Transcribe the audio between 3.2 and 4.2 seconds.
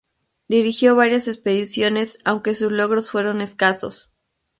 escasos.